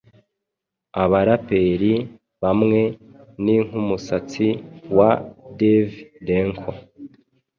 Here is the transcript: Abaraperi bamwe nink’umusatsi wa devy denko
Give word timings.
Abaraperi 1.03 1.93
bamwe 2.43 2.81
nink’umusatsi 3.43 4.47
wa 4.97 5.11
devy 5.59 5.97
denko 6.27 6.71